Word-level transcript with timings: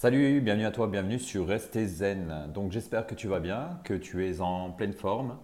Salut, 0.00 0.40
bienvenue 0.40 0.64
à 0.64 0.70
toi, 0.70 0.86
bienvenue 0.86 1.18
sur 1.18 1.48
Restez 1.48 1.84
Zen. 1.84 2.52
Donc 2.54 2.70
j'espère 2.70 3.04
que 3.04 3.16
tu 3.16 3.26
vas 3.26 3.40
bien, 3.40 3.80
que 3.82 3.94
tu 3.94 4.24
es 4.24 4.40
en 4.40 4.70
pleine 4.70 4.92
forme. 4.92 5.36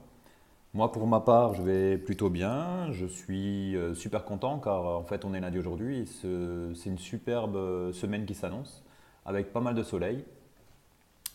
Moi 0.75 0.93
pour 0.93 1.09
ma 1.09 1.19
part 1.19 1.55
je 1.55 1.63
vais 1.65 1.99
plutôt 1.99 2.31
bien, 2.31 2.93
je 2.93 3.05
suis 3.05 3.75
euh, 3.75 3.95
super 3.97 4.25
content 4.25 4.61
car 4.61 4.85
en 4.85 5.03
fait 5.03 5.25
on 5.25 5.35
est 5.35 5.41
lundi 5.41 5.59
aujourd'hui 5.59 6.03
et 6.03 6.05
c'est 6.07 6.89
une 6.89 6.99
superbe 6.99 7.57
euh, 7.57 7.93
semaine 7.93 8.27
qui 8.27 8.35
s'annonce 8.35 8.85
avec 9.27 9.53
pas 9.53 9.59
mal 9.59 9.75
de 9.75 9.83
soleil. 9.83 10.25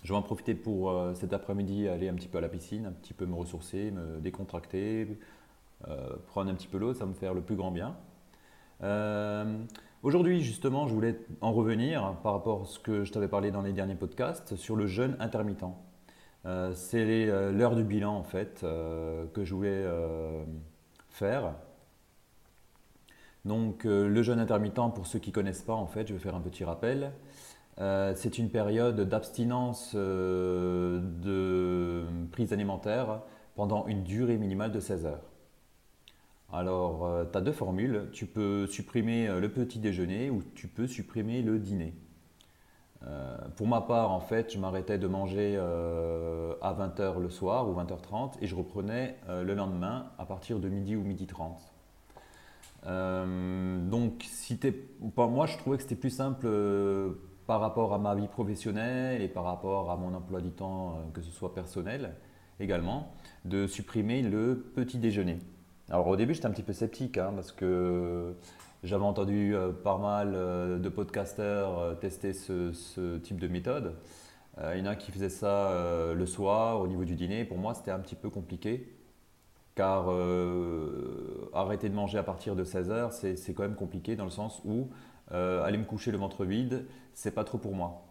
Je 0.05 0.13
vais 0.13 0.17
en 0.17 0.21
profiter 0.21 0.55
pour 0.55 0.89
euh, 0.89 1.13
cet 1.13 1.33
après-midi 1.33 1.89
aller 1.89 2.07
un 2.07 2.13
petit 2.13 2.29
peu 2.29 2.37
à 2.37 2.41
la 2.41 2.47
piscine, 2.47 2.85
un 2.85 2.93
petit 2.93 3.13
peu 3.13 3.25
me 3.25 3.35
ressourcer, 3.35 3.91
me 3.91 4.21
décontracter, 4.21 5.19
prendre 6.27 6.49
un 6.49 6.55
petit 6.55 6.69
peu 6.69 6.77
l'eau, 6.77 6.93
ça 6.93 7.05
me 7.05 7.13
faire 7.13 7.33
le 7.33 7.41
plus 7.41 7.57
grand 7.57 7.71
bien. 7.71 7.97
Aujourd'hui, 10.01 10.41
justement, 10.41 10.87
je 10.87 10.93
voulais 10.93 11.19
en 11.41 11.51
revenir 11.51 12.15
par 12.23 12.31
rapport 12.31 12.61
à 12.61 12.65
ce 12.65 12.79
que 12.79 13.03
je 13.03 13.11
t'avais 13.11 13.27
parlé 13.27 13.51
dans 13.51 13.61
les 13.61 13.73
derniers 13.73 13.95
podcasts 13.95 14.55
sur 14.55 14.77
le 14.77 14.87
jeûne 14.87 15.17
intermittent. 15.19 15.65
Euh, 16.45 16.73
c'est 16.73 17.27
euh, 17.27 17.51
l'heure 17.51 17.75
du 17.75 17.83
bilan, 17.83 18.15
en 18.15 18.23
fait, 18.23 18.61
euh, 18.63 19.25
que 19.33 19.43
je 19.43 19.53
voulais 19.53 19.85
faire. 21.09 21.53
Donc, 23.43 23.83
le 23.83 24.23
jeûne 24.23 24.39
intermittent, 24.39 24.93
pour 24.95 25.05
ceux 25.05 25.19
qui 25.19 25.31
ne 25.31 25.35
connaissent 25.35 25.63
pas, 25.63 25.73
en 25.73 25.87
fait, 25.87 26.07
je 26.07 26.13
vais 26.13 26.19
faire 26.19 26.35
un 26.35 26.41
petit 26.41 26.63
rappel. 26.63 27.11
c'est 27.77 28.37
une 28.37 28.49
période 28.49 29.01
d'abstinence 29.01 29.95
de 29.95 32.05
prise 32.31 32.53
alimentaire 32.53 33.21
pendant 33.55 33.85
une 33.87 34.03
durée 34.03 34.37
minimale 34.37 34.71
de 34.71 34.79
16 34.79 35.05
heures. 35.07 35.28
Alors, 36.51 37.05
euh, 37.05 37.25
tu 37.31 37.37
as 37.37 37.41
deux 37.41 37.51
formules. 37.51 38.09
Tu 38.11 38.25
peux 38.25 38.65
supprimer 38.67 39.27
euh, 39.27 39.39
le 39.39 39.49
petit 39.49 39.79
déjeuner 39.79 40.29
ou 40.29 40.41
tu 40.55 40.67
peux 40.67 40.87
supprimer 40.87 41.41
le 41.41 41.59
dîner. 41.59 41.93
Euh, 43.03 43.37
pour 43.55 43.67
ma 43.67 43.81
part, 43.81 44.11
en 44.11 44.19
fait, 44.19 44.51
je 44.53 44.59
m'arrêtais 44.59 44.97
de 44.97 45.07
manger 45.07 45.57
à 45.57 46.73
20h 46.73 47.19
le 47.19 47.29
soir 47.29 47.69
ou 47.69 47.73
20h30 47.73 48.33
et 48.41 48.47
je 48.47 48.55
reprenais 48.55 49.15
le 49.29 49.53
lendemain 49.53 50.11
à 50.17 50.25
partir 50.25 50.59
de 50.59 50.67
midi 50.67 50.95
ou 50.97 51.03
midi 51.03 51.25
30. 51.25 51.61
donc, 52.83 54.23
si 54.23 54.59
moi, 55.15 55.45
je 55.45 55.57
trouvais 55.57 55.77
que 55.77 55.83
c'était 55.83 55.95
plus 55.95 56.09
simple 56.09 56.49
par 57.47 57.61
rapport 57.61 57.93
à 57.93 57.99
ma 57.99 58.15
vie 58.15 58.27
professionnelle 58.27 59.21
et 59.21 59.29
par 59.29 59.45
rapport 59.45 59.91
à 59.91 59.95
mon 59.95 60.13
emploi 60.13 60.41
du 60.41 60.51
temps, 60.51 60.97
que 61.13 61.21
ce 61.21 61.31
soit 61.31 61.53
personnel 61.53 62.15
également, 62.59 63.13
de 63.45 63.65
supprimer 63.65 64.21
le 64.21 64.71
petit 64.75 64.97
déjeuner. 64.97 65.39
Alors 65.91 66.07
au 66.07 66.15
début, 66.15 66.35
j'étais 66.35 66.45
un 66.45 66.51
petit 66.51 66.63
peu 66.63 66.73
sceptique 66.73 67.17
hein, 67.17 67.31
parce 67.35 67.51
que 67.51 68.35
j'avais 68.83 69.03
entendu 69.03 69.55
euh, 69.55 69.71
pas 69.71 69.97
mal 69.97 70.33
euh, 70.35 70.77
de 70.77 70.87
podcasters 70.87 71.79
euh, 71.79 71.95
tester 71.95 72.33
ce, 72.33 73.17
type 73.17 73.39
de 73.39 73.47
méthode. 73.47 73.95
il 74.75 74.79
y 74.79 74.81
en 74.83 74.85
a 74.85 74.95
qui 74.95 75.11
faisaient 75.11 75.29
ça 75.29 76.13
le 76.13 76.25
soir 76.25 76.81
au 76.81 76.87
niveau 76.87 77.05
du 77.05 77.15
dîner. 77.15 77.45
Pour 77.45 77.57
moi, 77.57 77.73
c'était 77.73 77.91
un 77.91 77.99
petit 77.99 78.15
peu 78.15 78.29
compliqué 78.29 78.95
car 79.75 80.09
arrêter 81.53 81.87
de 81.87 81.95
manger 81.95 82.17
à 82.17 82.23
partir 82.23 82.57
de 82.57 82.65
16 82.65 82.91
heures, 82.91 83.13
c'est 83.13 83.53
quand 83.53 83.63
même 83.63 83.75
compliqué 83.75 84.17
dans 84.17 84.25
le 84.25 84.29
sens 84.29 84.61
où 84.65 84.89
aller 85.31 85.77
me 85.77 85.85
coucher 85.85 86.11
le 86.11 86.17
ventre 86.17 86.43
vide, 86.43 86.85
c'est 87.13 87.31
pas 87.31 87.45
trop 87.45 87.57
pour 87.57 87.73
moi. 87.73 88.08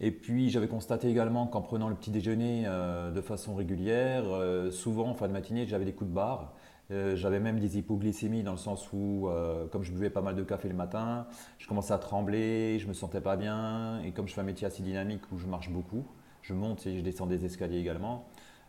Et 0.00 0.10
puis 0.10 0.50
j'avais 0.50 0.66
constaté 0.68 1.08
également 1.08 1.46
qu'en 1.46 1.62
prenant 1.62 1.88
le 1.88 1.94
petit 1.94 2.10
déjeuner 2.10 2.64
euh, 2.66 3.12
de 3.12 3.20
façon 3.20 3.54
régulière, 3.54 4.24
euh, 4.26 4.70
souvent 4.70 5.08
en 5.10 5.14
fin 5.14 5.28
de 5.28 5.32
matinée 5.32 5.66
j'avais 5.66 5.84
des 5.84 5.92
coups 5.92 6.10
de 6.10 6.14
barre. 6.14 6.52
Euh, 6.90 7.16
j'avais 7.16 7.40
même 7.40 7.60
des 7.60 7.78
hypoglycémies 7.78 8.42
dans 8.42 8.52
le 8.52 8.58
sens 8.58 8.92
où, 8.92 9.28
comme 9.70 9.84
je 9.84 9.92
buvais 9.92 10.10
pas 10.10 10.20
mal 10.20 10.34
de 10.34 10.42
café 10.42 10.68
le 10.68 10.74
matin, 10.74 11.26
je 11.58 11.66
commençais 11.66 11.94
à 11.94 11.98
trembler, 11.98 12.78
je 12.78 12.88
me 12.88 12.92
sentais 12.92 13.20
pas 13.20 13.36
bien. 13.36 14.02
Et 14.02 14.12
comme 14.12 14.28
je 14.28 14.34
fais 14.34 14.40
un 14.40 14.44
métier 14.44 14.66
assez 14.66 14.82
dynamique 14.82 15.22
où 15.32 15.38
je 15.38 15.46
marche 15.46 15.70
beaucoup, 15.70 16.04
je 16.42 16.52
monte 16.54 16.86
et 16.86 16.96
je 16.96 17.02
descends 17.02 17.26
des 17.26 17.44
escaliers 17.44 17.78
également. 17.78 18.26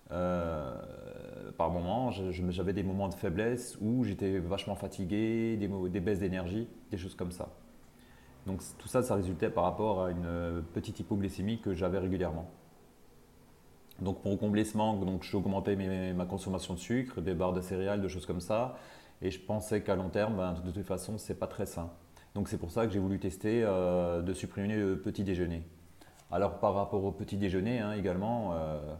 par 0.09 1.71
moments, 1.71 2.11
j'avais 2.11 2.73
des 2.73 2.83
moments 2.83 3.09
de 3.09 3.15
faiblesse 3.15 3.77
où 3.81 4.03
j'étais 4.03 4.39
vachement 4.39 4.75
fatigué, 4.75 5.57
des 5.57 5.99
baisses 5.99 6.19
d'énergie, 6.19 6.67
des 6.91 6.97
choses 6.97 7.15
comme 7.15 7.31
ça. 7.31 7.49
Donc 8.45 8.61
tout 8.77 8.87
ça, 8.87 9.01
ça 9.01 9.15
résultait 9.15 9.49
par 9.49 9.63
rapport 9.63 10.03
à 10.03 10.11
une 10.11 10.63
petite 10.73 10.99
hypoglycémie 10.99 11.59
que 11.59 11.73
j'avais 11.73 11.97
régulièrement. 11.97 12.49
Donc 13.99 14.21
pour 14.21 14.37
combler 14.37 14.65
ce 14.65 14.77
manque, 14.77 15.23
j'augmentais 15.23 15.75
ma 16.13 16.25
consommation 16.25 16.73
de 16.73 16.79
sucre, 16.79 17.21
des 17.21 17.33
barres 17.33 17.53
de 17.53 17.61
céréales, 17.61 18.01
de 18.01 18.07
choses 18.07 18.25
comme 18.25 18.41
ça. 18.41 18.77
Et 19.21 19.31
je 19.31 19.39
pensais 19.39 19.81
qu'à 19.81 19.95
long 19.95 20.09
terme, 20.09 20.35
ben, 20.35 20.53
de 20.53 20.71
toute 20.71 20.85
façon, 20.85 21.17
c'est 21.17 21.39
pas 21.39 21.47
très 21.47 21.65
sain. 21.65 21.89
Donc 22.35 22.49
c'est 22.49 22.57
pour 22.57 22.69
ça 22.69 22.85
que 22.85 22.91
j'ai 22.91 22.99
voulu 22.99 23.17
tester 23.17 23.63
euh, 23.63 24.21
de 24.21 24.33
supprimer 24.33 24.75
le 24.75 24.99
petit 24.99 25.23
déjeuner. 25.23 25.63
Alors 26.31 26.59
par 26.59 26.73
rapport 26.73 27.03
au 27.05 27.11
petit 27.11 27.37
déjeuner 27.37 27.79
hein, 27.79 27.93
également, 27.93 28.53
euh, 28.53 28.93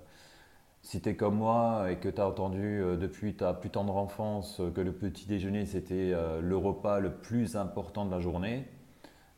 si 0.82 1.02
tu 1.02 1.10
es 1.10 1.16
comme 1.18 1.36
moi 1.36 1.92
et 1.92 1.98
que 1.98 2.08
tu 2.08 2.22
as 2.22 2.28
entendu 2.28 2.82
euh, 2.82 2.96
depuis 2.96 3.36
ta 3.36 3.54
plus 3.54 3.70
tendre 3.70 3.98
enfance 3.98 4.62
que 4.74 4.80
le 4.80 4.94
petit 4.94 5.28
déjeuner 5.28 5.66
c'était 5.66 6.14
le 6.42 6.58
repas 6.58 7.00
le 7.00 7.12
plus 7.12 7.58
important 7.58 8.06
de 8.06 8.12
la 8.12 8.22
journée, 8.22 8.66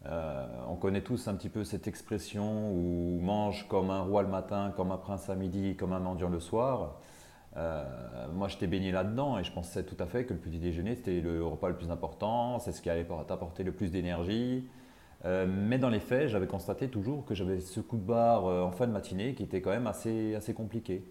euh, 0.10 0.46
on 0.70 0.76
connaît 0.76 1.02
tous 1.02 1.28
un 1.28 1.36
petit 1.36 1.50
peu 1.50 1.64
cette 1.64 1.88
expression 1.88 2.72
où 2.72 3.20
mange 3.22 3.68
comme 3.68 3.90
un 3.90 4.02
roi 4.02 4.22
le 4.22 4.30
matin, 4.30 4.74
comme 4.76 4.92
un 4.92 4.98
prince 4.98 5.30
à 5.30 5.36
midi, 5.36 5.76
comme 5.76 5.92
un 5.92 6.00
mendiant 6.00 6.30
le 6.30 6.40
soir. 6.40 6.96
Euh, 7.58 7.84
moi, 8.34 8.48
je 8.48 8.58
t'ai 8.58 8.68
baigné 8.68 8.92
là-dedans 8.92 9.38
et 9.38 9.44
je 9.44 9.52
pensais 9.52 9.84
tout 9.84 10.02
à 10.02 10.06
fait 10.06 10.26
que 10.26 10.34
le 10.34 10.40
petit 10.40 10.60
déjeuner, 10.60 10.96
c'était 10.96 11.20
le 11.20 11.44
repas 11.44 11.70
le 11.70 11.76
plus 11.76 11.92
important, 11.92 12.60
c'est 12.60 12.72
ce 12.72 12.82
qui 12.82 12.90
allait 12.90 13.08
t'apporter 13.28 13.64
le 13.64 13.72
plus 13.72 13.92
d'énergie. 13.92 14.68
Euh, 15.26 15.48
mais 15.48 15.80
dans 15.80 15.90
les 15.90 16.00
faits, 16.00 16.30
j'avais 16.30 16.48
constaté 16.48 16.88
toujours 16.88 17.26
que 17.26 17.34
j'avais 17.34 17.60
ce 17.60 17.80
coup 17.80 17.98
de 17.98 18.04
barre 18.04 18.46
en 18.46 18.72
fin 18.72 18.88
de 18.88 18.92
matinée 18.92 19.34
qui 19.34 19.44
était 19.44 19.62
quand 19.62 19.72
même 19.72 19.88
assez, 19.88 20.36
assez 20.36 20.54
compliqué. 20.54 21.04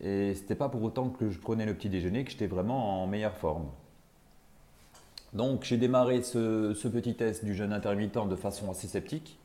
Et 0.00 0.34
c'était 0.34 0.56
pas 0.56 0.68
pour 0.68 0.82
autant 0.82 1.08
que 1.08 1.30
je 1.30 1.38
prenais 1.38 1.64
le 1.64 1.74
petit 1.74 1.88
déjeuner 1.88 2.24
que 2.24 2.32
j'étais 2.32 2.48
vraiment 2.48 3.02
en 3.02 3.06
meilleure 3.06 3.36
forme. 3.36 3.66
Donc 5.32 5.64
j'ai 5.64 5.78
démarré 5.78 6.22
ce, 6.22 6.88
petit 6.88 7.14
test 7.14 7.44
du 7.44 7.54
jeûne 7.54 7.72
intermittent 7.72 8.28
de 8.28 8.36
façon 8.36 8.70
assez 8.70 8.86
sceptique, 8.86 9.38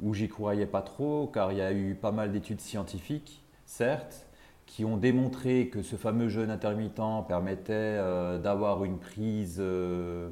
où 0.00 0.12
j'y 0.14 0.28
croyais 0.28 0.66
pas 0.66 0.82
trop, 0.82 1.26
car 1.26 1.52
il 1.52 1.58
y 1.58 1.62
a 1.62 1.72
eu 1.72 1.94
pas 1.94 2.12
mal 2.12 2.32
d'études 2.32 2.60
scientifiques, 2.60 3.42
certes, 3.64 4.26
qui 4.66 4.84
ont 4.84 4.96
démontré 4.96 5.68
que 5.68 5.82
ce 5.82 5.96
fameux 5.96 6.28
jeûne 6.28 6.50
intermittent 6.50 7.26
permettait 7.28 7.72
euh, 7.72 8.38
d'avoir 8.38 8.84
une 8.84 8.98
prise 8.98 9.56
euh, 9.58 10.30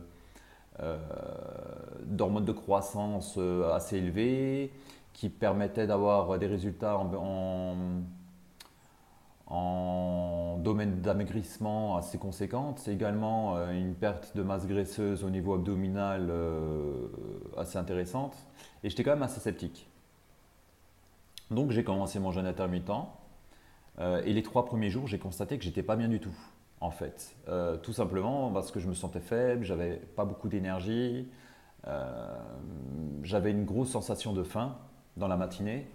euh, 0.83 0.99
d'hormones 2.05 2.45
de 2.45 2.53
croissance 2.53 3.39
assez 3.73 3.97
élevée, 3.99 4.71
qui 5.15 5.29
permettait 5.31 5.87
d'avoir 5.87 6.39
des 6.39 6.47
résultats 6.47 6.97
en 6.99 7.13
en 7.15 7.77
domaine 10.61 11.01
d'amaigrissement 11.01 11.97
assez 11.97 12.19
conséquente. 12.19 12.79
C'est 12.79 12.93
également 12.93 13.57
euh, 13.57 13.73
une 13.73 13.95
perte 13.95 14.37
de 14.37 14.43
masse 14.43 14.67
graisseuse 14.67 15.25
au 15.25 15.31
niveau 15.31 15.55
abdominal 15.55 16.29
euh, 16.31 17.09
assez 17.57 17.79
intéressante. 17.79 18.37
Et 18.85 18.91
j'étais 18.91 19.03
quand 19.03 19.13
même 19.13 19.23
assez 19.23 19.41
sceptique. 19.41 19.89
Donc 21.51 21.73
j'ai 21.73 21.83
commencé 21.83 22.21
mon 22.21 22.31
jeûne 22.31 22.47
intermittent. 22.47 22.91
Euh, 23.99 24.23
et 24.25 24.33
les 24.33 24.43
trois 24.43 24.65
premiers 24.65 24.91
jours, 24.91 25.09
j'ai 25.09 25.19
constaté 25.19 25.59
que 25.59 25.65
j'étais 25.65 25.83
pas 25.83 25.97
bien 25.97 26.09
du 26.09 26.21
tout, 26.21 26.37
en 26.81 26.91
fait. 26.91 27.37
tout 27.83 27.93
simplement 27.93 28.51
parce 28.53 28.71
que 28.71 28.79
je 28.79 28.89
me 28.89 28.95
sentais 28.95 29.21
faible, 29.21 29.65
j'avais 29.65 29.97
pas 29.97 30.25
beaucoup 30.25 30.49
d'énergie, 30.49 31.29
j'avais 33.23 33.51
une 33.51 33.65
grosse 33.65 33.91
sensation 33.91 34.33
de 34.33 34.45
faim 34.45 34.79
dans 35.17 35.29
la 35.29 35.37
matinée. 35.37 35.87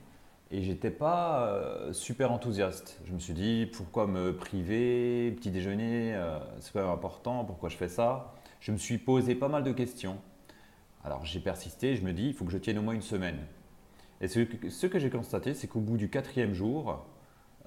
Et 0.52 0.62
j'étais 0.62 0.92
pas 0.92 1.48
euh, 1.48 1.92
super 1.92 2.32
enthousiaste. 2.32 3.00
Je 3.06 3.14
me 3.14 3.20
suis 3.20 3.34
dit 3.34 3.68
pourquoi 3.74 4.06
me 4.06 4.36
priver, 4.36 5.32
petit 5.32 5.50
déjeuner, 5.50 6.14
euh, 6.14 6.38
c'est 6.60 6.72
quand 6.72 6.82
même 6.82 6.92
important, 6.92 7.44
pourquoi 7.46 7.70
je 7.70 7.78
fais 7.78 7.88
ça? 7.88 8.34
Je 8.60 8.72
me 8.72 8.78
suis 8.78 9.00
posé 9.00 9.34
pas 9.34 9.48
mal 9.48 9.64
de 9.64 9.72
questions. 9.72 10.18
Alors 11.04 11.26
j'ai 11.26 11.40
persisté, 11.40 11.96
je 11.96 12.04
me 12.04 12.14
dis 12.14 12.28
il 12.28 12.34
faut 12.34 12.46
que 12.46 12.52
je 12.52 12.58
tienne 12.60 12.78
au 12.78 12.84
moins 12.84 12.94
une 12.94 13.02
semaine. 13.02 13.40
Et 14.22 14.28
ce 14.28 14.86
que, 14.86 15.00
j'ai 15.00 15.10
constaté, 15.10 15.54
c'est 15.54 15.68
qu'au 15.68 15.82
bout 15.82 15.98
du 15.98 16.10
quatrième 16.10 16.54
jour, 16.54 17.06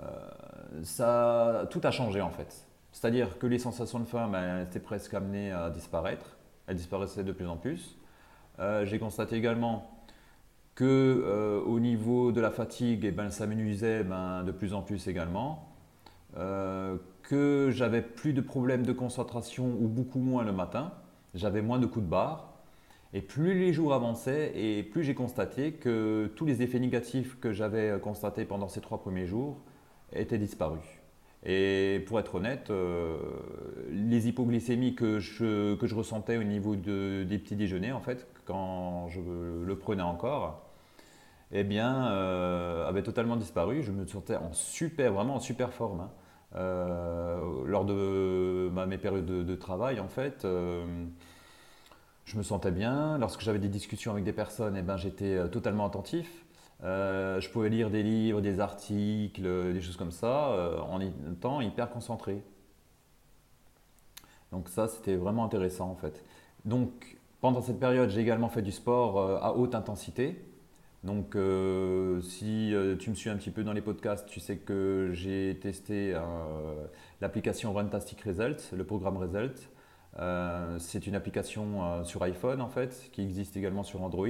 euh, 0.01 1.67
tout 1.67 1.81
a 1.83 1.91
changé 1.91 2.21
en 2.21 2.31
fait. 2.31 2.67
C'est-à-dire 2.93 3.39
que 3.39 3.47
les 3.47 3.59
sensations 3.59 4.01
de 4.01 4.07
faim 4.07 4.29
ben, 4.29 4.63
étaient 4.63 4.81
presque 4.81 5.13
amenées 5.15 5.53
à 5.53 5.69
disparaître. 5.69 6.37
Elles 6.67 6.77
disparaissaient 6.77 7.25
de 7.25 7.33
plus 7.33 7.47
en 7.47 7.57
plus. 7.57 7.99
j'ai 8.85 8.99
constaté 8.99 9.37
également 9.37 9.98
que 10.79 10.85
euh, 10.85 11.61
au 11.63 11.81
niveau 11.81 12.31
de 12.31 12.41
la 12.41 12.53
fatigue, 12.53 13.05
eh 13.05 13.11
ben, 13.11 13.31
ça 13.31 13.49
m'énuisait 13.49 14.05
ben, 14.05 14.45
de 14.45 14.53
plus 14.53 14.75
en 14.75 14.83
plus 14.83 15.09
également, 15.09 15.69
euh, 16.37 16.97
que 17.25 17.71
j'avais 17.73 18.01
plus 18.01 18.33
de 18.33 18.41
problèmes 18.41 18.87
de 18.87 18.93
concentration 18.93 19.77
ou 19.81 19.89
beaucoup 19.89 20.21
moins 20.21 20.45
le 20.45 20.53
matin, 20.53 20.93
j'avais 21.35 21.63
moins 21.63 21.81
de 21.81 21.87
coups 21.87 22.05
de 22.05 22.11
barre, 22.11 22.53
et 23.13 23.23
plus 23.23 23.59
les 23.59 23.73
jours 23.73 23.93
avançaient 23.93 24.53
et 24.55 24.85
plus 24.85 25.03
j'ai 25.03 25.17
constaté 25.17 25.73
que 25.73 26.31
tous 26.37 26.47
les 26.47 26.63
effets 26.63 26.79
négatifs 26.79 27.41
que 27.41 27.53
j'avais 27.53 27.99
constatés 28.01 28.45
pendant 28.45 28.69
ces 28.69 28.81
trois 28.81 29.01
premiers 29.01 29.27
jours 29.27 29.57
étaient 30.13 30.39
disparus. 30.39 30.87
Et 31.45 32.05
pour 32.07 32.21
être 32.21 32.37
honnête, 32.37 32.71
euh, 32.71 33.17
les 33.91 34.29
hypoglycémies 34.29 34.95
que 34.95 35.19
je, 35.19 35.75
que 35.75 35.89
je 35.89 35.97
ressentais 35.97 36.37
au 36.37 36.45
niveau 36.45 36.77
de, 36.77 37.25
des 37.25 37.39
petits 37.39 37.57
déjeuners, 37.57 37.91
en 37.91 38.01
fait, 38.01 38.29
quand 38.45 39.09
je 39.09 39.21
le 39.21 39.77
prenais 39.77 40.03
encore, 40.03 40.68
eh 41.53 41.65
bien, 41.65 42.05
avait 42.87 43.03
totalement 43.03 43.37
disparu. 43.37 43.83
Je 43.83 43.93
me 43.93 44.06
sentais 44.06 44.37
en 44.37 44.53
super, 44.53 45.12
vraiment 45.12 45.37
en 45.37 45.41
super 45.41 45.73
forme. 45.73 46.00
Hein. 46.00 46.11
lors 47.67 47.85
de 47.85 48.71
mes 48.87 48.99
périodes 48.99 49.27
de, 49.27 49.55
travail, 49.56 50.00
en 50.00 50.09
fait, 50.09 50.47
je 52.25 52.37
me 52.37 52.43
sentais 52.43 52.71
bien. 52.71 53.19
Lorsque 53.19 53.41
j'avais 53.41 53.59
des 53.59 53.69
discussions 53.69 54.12
avec 54.12 54.25
des 54.25 54.33
personnes, 54.33 54.77
eh 54.77 54.83
ben, 54.83 54.97
j'étais 54.97 55.49
totalement 55.50 55.87
attentif. 55.87 56.45
je 56.83 57.49
pouvais 57.50 57.71
lire 57.71 57.91
des 57.91 58.03
livres, 58.03 58.41
des 58.41 58.61
articles, 58.61 59.43
des 59.73 59.81
choses 59.81 59.97
comme 59.97 60.12
ça, 60.12 60.55
en 60.89 61.00
étant 61.00 61.61
hyper 61.61 61.91
concentré. 61.91 62.43
Donc 64.53 64.69
ça, 64.69 64.89
c'était 64.89 65.17
vraiment 65.17 65.45
intéressant 65.45 65.91
en 65.91 65.97
fait. 65.97 66.25
Donc 66.65 67.19
pendant 67.41 67.61
cette 67.61 67.79
période, 67.79 68.11
j'ai 68.11 68.21
également 68.21 68.49
fait 68.49 68.62
du 68.62 68.73
sport 68.73 69.19
euh, 69.19 69.39
à 69.41 69.55
haute 69.55 69.75
intensité. 69.75 70.45
Donc 71.05 71.37
euh, 71.37 72.21
si 72.21 72.75
euh, 72.75 72.97
tu 72.97 73.11
me 73.11 73.15
suis 73.15 73.31
un 73.31 73.37
petit 73.37 73.50
peu 73.50 73.62
dans 73.65 73.73
les 73.73 73.81
podcasts, 73.81 74.27
tu 74.29 74.41
sais 74.41 74.56
que 74.56 75.11
j'ai 75.12 75.59
testé 75.61 76.15
l'application 77.21 77.73
Runtastic 77.73 78.21
Results, 78.23 78.73
le 78.73 78.85
programme 78.85 79.17
Results. 79.17 79.69
c'est 80.79 81.06
une 81.06 81.15
application 81.15 82.05
sur 82.05 82.23
iPhone 82.23 82.61
en 82.61 82.69
fait, 82.69 83.11
qui 83.12 83.23
existe 83.23 83.56
également 83.56 83.83
sur 83.83 84.03
Android, 84.03 84.29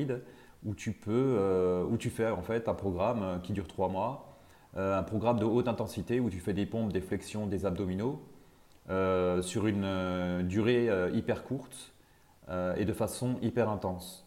où 0.65 0.75
tu 0.75 0.93
peux, 0.93 1.85
où 1.91 1.97
tu 1.97 2.11
fais 2.11 2.29
en 2.29 2.43
fait 2.43 2.69
un 2.69 2.75
programme 2.75 3.41
qui 3.43 3.53
dure 3.53 3.69
trois 3.69 3.89
mois, 3.89 4.39
un 4.77 5.03
programme 5.03 5.39
de 5.39 5.45
haute 5.45 5.69
intensité 5.69 6.21
où 6.21 6.31
tu 6.31 6.41
fais 6.41 6.53
des 6.53 6.67
pompes, 6.67 6.93
des 6.93 7.01
flexions, 7.01 7.47
des 7.47 7.65
abdominaux, 7.67 8.23
euh, 8.91 9.43
sur 9.43 9.67
une 9.67 9.85
euh, 9.85 10.43
durée 10.43 10.89
euh, 10.89 11.11
hyper 11.11 11.45
courte 11.45 11.93
et 12.79 12.87
de 12.87 12.95
façon 12.95 13.37
hyper 13.43 13.69
intense. 13.69 14.27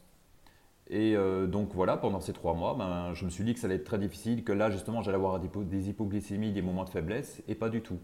Et 0.94 1.16
donc 1.48 1.70
voilà, 1.74 1.96
pendant 1.96 2.20
ces 2.20 2.34
trois 2.34 2.54
mois, 2.54 2.76
ben, 2.78 3.14
je 3.14 3.24
me 3.24 3.30
suis 3.30 3.46
dit 3.46 3.54
que 3.54 3.62
ça 3.62 3.68
allait 3.68 3.78
être 3.78 3.86
très 3.86 3.98
difficile, 3.98 4.44
que 4.44 4.52
là 4.52 4.70
justement 4.70 5.02
j'allais 5.02 5.16
avoir 5.16 5.40
des, 5.40 5.90
hypoglycémies, 5.90 6.52
des 6.52 6.62
moments 6.62 6.84
de 6.84 6.90
faiblesse, 6.90 7.42
et 7.48 7.56
pas 7.56 7.70
du 7.70 7.82
tout. 7.82 7.98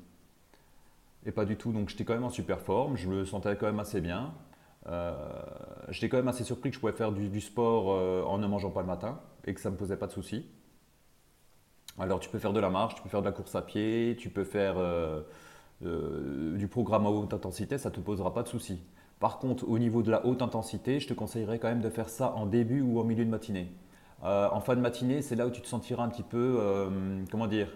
Et 1.25 1.34
pas 1.34 1.44
du 1.44 1.57
tout, 1.57 1.74
donc 1.74 1.89
j'étais 1.89 2.06
quand 2.06 2.13
même 2.13 2.24
en 2.24 2.30
super 2.30 2.62
forme, 2.62 2.95
je 2.95 3.10
me 3.10 3.25
sentais 3.25 3.57
quand 3.57 3.66
même 3.66 3.81
assez 3.81 4.00
bien. 4.00 4.34
j'étais 5.89 6.07
quand 6.07 6.16
même 6.16 6.30
assez 6.30 6.45
surpris 6.45 6.69
que 6.69 6.75
je 6.75 6.80
pouvais 6.80 6.94
faire 6.94 7.12
du, 7.12 7.42
sport 7.42 7.88
en 8.25 8.38
ne 8.38 8.48
mangeant 8.48 8.72
pas 8.72 8.81
le 8.81 8.88
matin 8.88 9.19
et 9.45 9.54
que 9.54 9.60
ça 9.60 9.69
ne 9.69 9.74
me 9.74 9.78
posait 9.78 9.98
pas 9.98 10.07
de 10.07 10.13
soucis. 10.13 10.45
Alors 12.00 12.19
tu 12.19 12.30
peux 12.30 12.39
faire 12.39 12.54
de 12.54 12.60
la 12.60 12.69
marche, 12.69 12.95
tu 12.95 13.01
peux 13.01 13.10
faire 13.10 13.22
de 13.22 13.25
la 13.25 13.31
course 13.31 13.56
à 13.56 13.62
pied, 13.62 14.16
tu 14.18 14.30
peux 14.30 14.44
faire 14.44 14.75
euh, 15.84 16.57
du 16.57 16.68
programme 16.68 17.06
à 17.06 17.10
haute 17.10 17.34
intensité, 17.34 17.78
ça 17.78 17.89
ne 17.89 17.95
te 17.95 18.00
posera 18.00 18.34
pas 18.34 18.44
de 18.44 18.48
soucis. 18.48 18.80
Par 19.19 19.40
contre, 19.40 19.68
au 19.68 19.80
niveau 19.80 20.04
de 20.04 20.12
la 20.12 20.25
haute 20.25 20.42
intensité, 20.42 21.00
je 21.00 21.08
te 21.08 21.14
conseillerais 21.14 21.58
quand 21.58 21.69
même 21.69 21.81
de 21.81 21.90
faire 21.90 22.10
ça 22.10 22.34
en 22.36 22.46
début 22.46 22.81
ou 22.81 23.00
en 23.00 23.04
milieu 23.04 23.25
de 23.25 23.30
matinée. 23.30 23.72
Euh, 24.24 24.48
en 24.52 24.60
fin 24.60 24.75
de 24.75 24.81
matinée, 24.81 25.22
c'est 25.22 25.36
là 25.36 25.48
où 25.48 25.50
tu 25.50 25.62
te 25.62 25.68
sentiras 25.68 26.04
un 26.04 26.10
petit 26.10 26.24
peu, 26.24 26.58
euh, 26.60 27.24
comment 27.31 27.48
dire, 27.48 27.68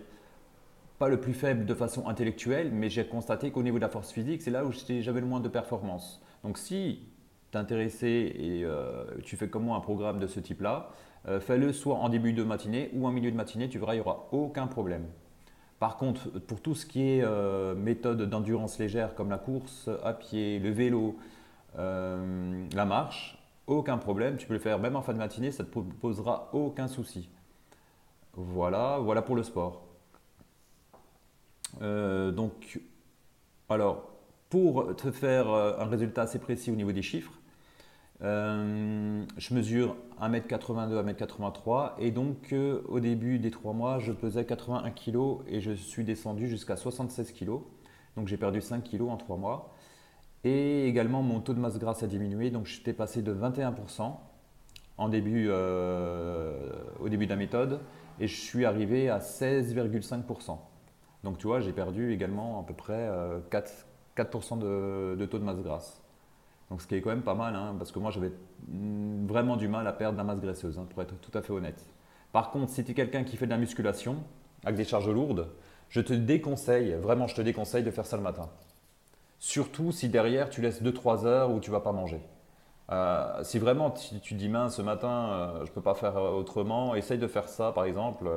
pas 1.00 1.10
le 1.10 1.20
plus 1.20 1.34
faible 1.34 1.66
de 1.66 1.74
façon 1.74 2.08
intellectuelle, 2.08 2.72
mais 2.72 2.90
j'ai 2.90 3.06
constaté 3.06 3.52
qu'au 3.52 3.64
niveau 3.64 3.78
de 3.78 3.82
la 3.82 3.90
force 3.90 4.12
physique, 4.12 4.42
c'est 4.44 4.52
là 4.52 4.66
où 4.66 4.72
j'avais 4.72 5.22
le 5.22 5.26
moins 5.26 5.40
de 5.40 5.50
performance. 5.50 6.22
Donc 6.44 6.60
si 6.60 7.08
tu 7.52 7.58
es 7.58 7.60
intéressé 7.60 8.08
et 8.08 8.66
tu 9.24 9.36
fais 9.36 9.50
comme 9.50 9.64
moi 9.64 9.78
un 9.78 9.82
programme 9.82 10.20
de 10.20 10.28
ce 10.28 10.40
type-là, 10.40 10.90
fais-le 11.40 11.74
soit 11.74 11.96
en 11.96 12.10
début 12.10 12.34
de 12.34 12.44
matinée 12.44 12.92
ou 12.94 13.08
en 13.08 13.12
milieu 13.12 13.32
de 13.32 13.36
matinée, 13.36 13.68
tu 13.68 13.80
verras, 13.80 13.94
il 13.94 13.98
n'y 13.98 14.02
aura 14.02 14.28
aucun 14.32 14.68
problème. 14.68 15.06
Par 15.82 15.98
contre, 15.98 16.30
pour 16.30 16.62
tout 16.62 16.76
ce 16.76 16.86
qui 16.86 17.02
est 17.02 17.24
euh, 17.24 17.74
méthode 17.74 18.22
d'endurance 18.30 18.78
légère 18.78 19.16
comme 19.16 19.32
la 19.32 19.40
course 19.40 19.90
à 20.04 20.14
pied, 20.14 20.60
le 20.60 20.70
vélo, 20.70 21.18
euh, 21.80 22.68
la 22.72 22.86
marche, 22.86 23.40
aucun 23.66 23.98
problème. 23.98 24.38
Tu 24.38 24.46
peux 24.46 24.54
le 24.54 24.60
faire 24.60 24.78
même 24.78 24.96
en 24.96 25.02
fin 25.02 25.14
de 25.14 25.18
matinée, 25.18 25.50
ça 25.50 25.64
ne 25.64 25.68
te 25.68 25.80
posera 26.00 26.52
aucun 26.54 26.88
souci. 26.88 27.32
Voilà, 28.34 29.00
voilà 29.00 29.24
pour 29.24 29.36
le 29.36 29.42
sport. 29.42 29.82
Euh, 31.82 32.30
donc, 32.30 32.80
alors, 33.68 34.12
pour 34.52 34.96
te 34.96 35.10
faire 35.10 35.50
un 35.50 35.86
résultat 35.86 36.22
assez 36.22 36.38
précis 36.38 36.70
au 36.70 36.76
niveau 36.76 36.92
des 36.92 37.02
chiffres, 37.02 37.34
euh, 38.24 39.26
je 39.38 39.54
mesure 39.56 39.96
1m82, 40.22 41.04
1m83 41.04 41.94
et 41.98 42.12
donc 42.12 42.54
euh, 42.54 42.82
au 42.88 43.00
début 43.00 43.40
des 43.40 43.50
3 43.50 43.74
mois, 43.74 43.98
je 44.00 44.12
pesais 44.12 44.46
81 44.46 44.92
kg 44.92 45.40
et 45.48 45.60
je 45.60 45.72
suis 45.72 46.04
descendu 46.04 46.48
jusqu'à 46.48 46.76
76 46.76 47.32
kg. 47.32 47.62
Donc 48.16 48.28
j'ai 48.28 48.38
perdu 48.38 48.62
5 48.62 48.84
kg 48.84 49.02
en 49.04 49.18
3 49.18 49.38
mois. 49.38 49.74
Et 50.44 50.88
également 50.88 51.24
mon 51.24 51.40
taux 51.40 51.54
de 51.54 51.60
masse 51.60 51.80
grasse 51.80 52.04
a 52.04 52.08
diminué, 52.08 52.50
donc 52.50 52.66
j'étais 52.66 52.94
passé 52.94 53.22
de 53.22 53.34
21% 53.34 54.16
en 54.98 55.10
début, 55.10 55.48
euh, 55.50 56.72
au 57.00 57.10
début 57.10 57.26
de 57.26 57.32
la 57.32 57.36
méthode 57.38 57.80
et 58.20 58.28
je 58.28 58.40
suis 58.40 58.66
arrivé 58.66 59.10
à 59.10 59.20
16,5%. 59.20 60.58
Donc 61.24 61.38
tu 61.38 61.48
vois, 61.48 61.60
j'ai 61.60 61.74
perdu 61.74 62.14
également 62.14 62.60
à 62.60 62.64
peu 62.64 62.74
près 62.74 63.10
4%, 63.52 63.86
4 64.16 64.58
de, 64.58 65.16
de 65.16 65.26
taux 65.26 65.40
de 65.40 65.44
masse 65.44 65.62
grasse. 65.62 66.01
Donc 66.72 66.82
ce 66.82 66.88
qui 66.88 66.96
est 66.96 67.02
quand 67.02 67.10
même 67.10 67.22
pas 67.22 67.36
mal, 67.36 67.54
hein, 67.54 67.76
parce 67.78 67.92
que 67.92 68.00
moi 68.00 68.12
j'avais 68.12 68.32
vraiment 69.28 69.58
du 69.58 69.68
mal 69.68 69.86
à 69.88 69.92
perdre 69.92 70.14
de 70.14 70.18
la 70.18 70.24
masse 70.24 70.40
graisseuse, 70.40 70.80
hein, 70.80 70.88
pour 70.90 71.02
être 71.02 71.20
tout 71.20 71.38
à 71.38 71.42
fait 71.42 71.52
honnête. 71.52 71.86
Par 72.32 72.50
contre, 72.50 72.72
si 72.72 72.86
tu 72.86 72.92
es 72.92 72.94
quelqu'un 72.94 73.26
qui 73.26 73.36
fait 73.36 73.46
de 73.46 73.52
la 73.52 73.58
musculation 73.58 74.24
avec 74.64 74.78
des 74.78 74.86
charges 74.86 75.10
lourdes, 75.10 75.50
je 75.90 76.00
te 76.00 76.14
déconseille, 76.14 76.94
vraiment 76.94 77.28
je 77.28 77.36
te 77.36 77.42
déconseille 77.42 77.84
de 77.84 77.92
faire 77.92 78.06
ça 78.06 78.16
le 78.16 78.24
matin. 78.24 78.48
Surtout 79.38 79.92
si 79.92 80.08
derrière 80.08 80.50
tu 80.50 80.62
laisses 80.62 80.82
2-3 80.82 81.26
heures 81.26 81.52
où 81.52 81.60
tu 81.60 81.72
vas 81.72 81.82
pas 81.82 81.92
manger. 81.92 82.22
Euh, 82.90 83.44
si 83.44 83.60
vraiment 83.60 83.92
tu, 83.92 84.34
dis 84.36 84.48
mince 84.48 84.78
ce 84.78 84.82
matin, 84.82 85.30
euh, 85.34 85.66
je 85.66 85.72
ne 85.72 85.76
peux 85.76 85.82
pas 85.82 85.94
faire 85.94 86.16
autrement, 86.16 86.96
essaye 86.96 87.18
de 87.18 87.28
faire 87.28 87.50
ça 87.50 87.74
par 87.74 87.84
exemple 87.84 88.30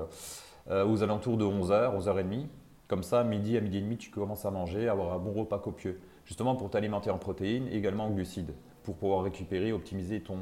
euh, 0.70 0.84
aux 0.84 1.04
alentours 1.04 1.36
de 1.36 1.44
11h, 1.44 1.96
11h30. 2.00 2.48
Comme 2.88 3.04
ça, 3.04 3.22
midi 3.22 3.56
à 3.56 3.60
midi 3.60 3.78
et 3.78 3.80
demi, 3.80 3.96
tu 3.96 4.10
commences 4.10 4.44
à 4.44 4.50
manger, 4.50 4.88
avoir 4.88 5.12
un 5.12 5.18
bon 5.18 5.32
repas 5.32 5.60
copieux 5.60 6.00
justement 6.24 6.56
pour 6.56 6.70
t'alimenter 6.70 7.10
en 7.10 7.18
protéines 7.18 7.68
et 7.68 7.76
également 7.76 8.04
en 8.04 8.10
glucides, 8.10 8.54
pour 8.82 8.96
pouvoir 8.96 9.22
récupérer, 9.22 9.72
optimiser 9.72 10.20
ton, 10.20 10.38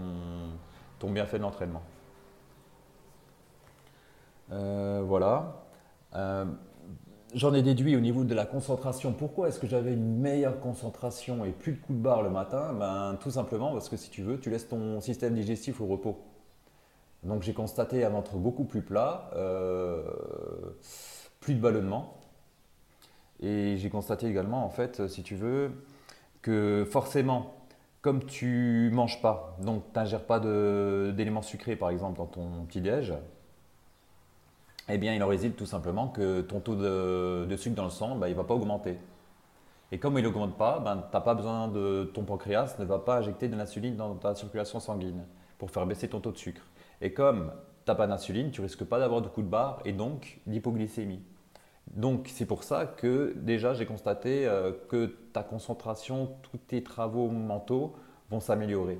ton 0.98 1.10
bienfait 1.10 1.38
de 1.38 1.42
l'entraînement. 1.42 1.82
Euh, 4.50 5.02
voilà. 5.04 5.64
Euh, 6.14 6.44
j'en 7.34 7.54
ai 7.54 7.62
déduit 7.62 7.96
au 7.96 8.00
niveau 8.00 8.24
de 8.24 8.34
la 8.34 8.44
concentration. 8.44 9.12
Pourquoi 9.12 9.48
est-ce 9.48 9.58
que 9.58 9.66
j'avais 9.66 9.92
une 9.92 10.18
meilleure 10.18 10.60
concentration 10.60 11.44
et 11.44 11.50
plus 11.50 11.72
de 11.72 11.78
coups 11.78 11.98
de 11.98 12.02
barre 12.02 12.22
le 12.22 12.30
matin? 12.30 12.72
Ben, 12.72 13.16
Tout 13.20 13.30
simplement 13.30 13.72
parce 13.72 13.88
que 13.88 13.96
si 13.96 14.10
tu 14.10 14.22
veux, 14.22 14.38
tu 14.38 14.50
laisses 14.50 14.68
ton 14.68 15.00
système 15.00 15.34
digestif 15.34 15.80
au 15.80 15.86
repos. 15.86 16.18
Donc 17.22 17.42
j'ai 17.42 17.54
constaté 17.54 18.04
un 18.04 18.10
ventre 18.10 18.36
beaucoup 18.36 18.64
plus 18.64 18.82
plat, 18.82 19.30
euh, 19.36 20.02
plus 21.40 21.54
de 21.54 21.60
ballonnement, 21.60 22.16
et 23.42 23.76
j'ai 23.76 23.90
constaté 23.90 24.26
également, 24.26 24.64
en 24.64 24.70
fait, 24.70 25.08
si 25.08 25.22
tu 25.22 25.34
veux, 25.34 25.72
que 26.42 26.86
forcément, 26.90 27.54
comme 28.00 28.24
tu 28.24 28.90
manges 28.92 29.20
pas, 29.20 29.56
donc 29.60 29.84
tu 29.92 29.98
n'ingères 29.98 30.24
pas 30.24 30.40
d'éléments 30.40 31.42
sucrés, 31.42 31.76
par 31.76 31.90
exemple, 31.90 32.18
dans 32.18 32.26
ton 32.26 32.64
petit-déj, 32.68 33.14
eh 34.88 34.98
bien, 34.98 35.14
il 35.14 35.22
en 35.22 35.28
résulte 35.28 35.56
tout 35.56 35.66
simplement 35.66 36.08
que 36.08 36.40
ton 36.40 36.60
taux 36.60 36.74
de, 36.76 37.56
sucre 37.56 37.76
dans 37.76 37.84
le 37.84 37.90
sang, 37.90 38.16
bah, 38.16 38.28
il 38.28 38.32
ne 38.32 38.36
va 38.36 38.44
pas 38.44 38.54
augmenter. 38.54 38.96
Et 39.92 39.98
comme 39.98 40.18
il 40.18 40.24
n'augmente 40.24 40.56
pas, 40.56 40.80
ben, 40.80 40.96
tu 40.96 41.14
n'as 41.14 41.20
pas 41.20 41.34
besoin 41.34 41.68
de 41.68 42.10
ton 42.14 42.24
pancréas 42.24 42.76
ne 42.78 42.84
va 42.84 42.98
pas 42.98 43.18
injecter 43.18 43.48
de 43.48 43.56
l'insuline 43.56 43.96
dans 43.96 44.14
ta 44.14 44.34
circulation 44.34 44.80
sanguine 44.80 45.24
pour 45.58 45.70
faire 45.70 45.86
baisser 45.86 46.08
ton 46.08 46.20
taux 46.20 46.32
de 46.32 46.38
sucre. 46.38 46.62
Et 47.00 47.12
comme 47.12 47.52
tu 47.84 47.90
n'as 47.90 47.94
pas 47.94 48.06
d'insuline, 48.06 48.50
tu 48.50 48.60
risques 48.60 48.84
pas 48.84 48.98
d'avoir 48.98 49.20
de 49.20 49.28
coups 49.28 49.46
de 49.46 49.50
barre 49.50 49.80
et 49.84 49.92
donc 49.92 50.40
d'hypoglycémie. 50.46 51.22
Donc 51.88 52.28
c'est 52.32 52.46
pour 52.46 52.64
ça 52.64 52.86
que 52.86 53.34
déjà 53.36 53.74
j'ai 53.74 53.86
constaté 53.86 54.46
euh, 54.46 54.72
que 54.88 55.06
ta 55.32 55.42
concentration, 55.42 56.30
tous 56.42 56.58
tes 56.58 56.82
travaux 56.82 57.28
mentaux 57.28 57.94
vont 58.30 58.40
s'améliorer. 58.40 58.98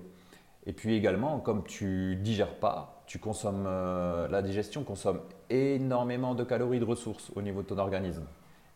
Et 0.67 0.73
puis 0.73 0.95
également, 0.95 1.41
comme 1.41 1.65
tu 1.65 2.17
digères 2.17 2.57
pas, 2.57 3.03
tu 3.07 3.19
consommes, 3.19 3.65
euh, 3.67 4.29
la 4.29 4.43
digestion 4.43 4.85
consomme 4.85 5.21
énormément 5.51 6.35
de 6.35 6.45
calories 6.45 6.81
de 6.81 6.85
ressources 6.85 7.33
au 7.35 7.43
niveau 7.43 7.62
de 7.62 7.67
ton 7.67 7.79
organisme. 7.79 8.27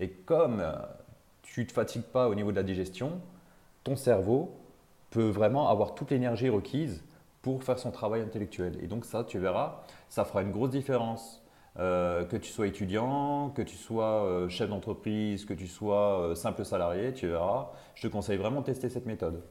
Et 0.00 0.10
comme 0.10 0.60
euh, 0.60 0.72
tu 1.42 1.60
ne 1.60 1.66
te 1.66 1.72
fatigues 1.72 2.02
pas 2.02 2.28
au 2.28 2.34
niveau 2.34 2.50
de 2.50 2.56
la 2.56 2.62
digestion, 2.62 3.20
ton 3.84 3.96
cerveau 3.96 4.56
peut 5.10 5.28
vraiment 5.28 5.68
avoir 5.68 5.94
toute 5.94 6.10
l'énergie 6.10 6.48
requise 6.48 7.04
pour 7.42 7.62
faire 7.62 7.78
son 7.78 7.92
travail 7.92 8.22
intellectuel. 8.22 8.76
Et 8.82 8.88
donc 8.88 9.04
ça, 9.04 9.22
tu 9.22 9.38
verras, 9.38 9.82
ça 10.08 10.24
fera 10.24 10.42
une 10.42 10.50
grosse 10.50 10.70
différence 10.70 11.42
euh, 11.78 12.24
que 12.24 12.36
tu 12.36 12.50
sois 12.50 12.66
étudiant, 12.66 13.50
que 13.50 13.60
tu 13.60 13.76
sois 13.76 14.24
euh, 14.24 14.48
chef 14.48 14.70
d'entreprise, 14.70 15.44
que 15.44 15.52
tu 15.52 15.66
sois 15.66 16.20
euh, 16.20 16.34
simple 16.34 16.64
salarié, 16.64 17.12
tu 17.12 17.26
verras. 17.26 17.72
Je 17.94 18.02
te 18.02 18.08
conseille 18.08 18.38
vraiment 18.38 18.60
de 18.60 18.66
tester 18.66 18.88
cette 18.88 19.04
méthode. 19.04 19.42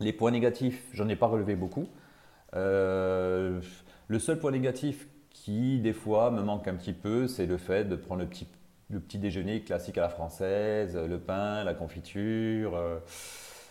Les 0.00 0.12
points 0.12 0.32
négatifs, 0.32 0.84
j'en 0.92 1.08
ai 1.08 1.16
pas 1.16 1.26
relevé 1.26 1.54
beaucoup. 1.54 1.86
le 2.54 3.60
seul 4.18 4.38
point 4.38 4.50
négatif 4.50 5.06
qui, 5.30 5.78
des 5.80 5.92
fois, 5.92 6.30
me 6.30 6.42
manque 6.42 6.66
un 6.66 6.74
petit 6.74 6.92
peu, 6.92 7.28
c'est 7.28 7.46
le 7.46 7.56
fait 7.56 7.84
de 7.84 7.94
prendre 7.94 8.22
le 8.22 8.28
petit, 8.28 8.48
le 8.90 9.00
petit 9.00 9.18
déjeuner 9.18 9.62
classique 9.62 9.98
à 9.98 10.02
la 10.02 10.08
française, 10.08 10.96
le 10.96 11.18
pain, 11.18 11.62
la 11.64 11.74
confiture. 11.74 12.80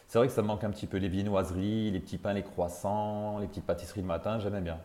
C'est 0.08 0.20
vrai 0.20 0.28
que 0.28 0.34
ça 0.34 0.42
me 0.42 0.48
manque 0.48 0.64
un 0.64 0.72
petit 0.72 0.88
peu 0.88 0.98
les 0.98 1.10
viennoiseries, 1.10 1.92
les 1.92 2.00
petits 2.00 2.18
pains, 2.18 2.34
les 2.34 2.44
croissants, 2.44 3.40
les 3.40 3.48
petites 3.48 3.66
pâtisseries 3.66 4.02
le 4.02 4.08
matin, 4.08 4.40
j'aimais 4.40 4.62
bien. 4.62 4.80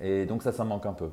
Et 0.00 0.26
donc 0.26 0.42
ça, 0.42 0.52
ça 0.52 0.64
manque 0.64 0.86
un 0.86 0.92
peu. 0.92 1.10